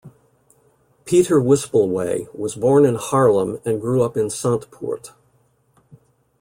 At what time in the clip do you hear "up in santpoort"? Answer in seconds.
4.01-5.11